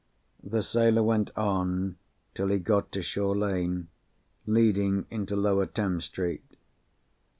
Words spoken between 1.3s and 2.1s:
on,